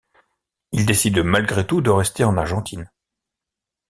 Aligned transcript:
Il 0.71 0.87
décide 0.87 1.19
malgré 1.19 1.67
tout 1.67 1.81
de 1.81 1.91
rester 1.91 2.23
en 2.23 2.35
Argentine. 2.35 2.89